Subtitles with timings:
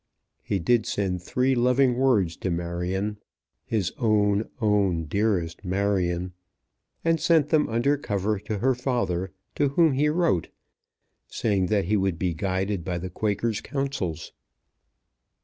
[0.41, 3.17] He did send three loving words to Marion
[3.67, 6.33] "his own, own, dearest Marion,"
[7.05, 10.49] and sent them under cover to her father, to whom he wrote,
[11.27, 14.33] saying that he would be guided by the Quaker's counsels.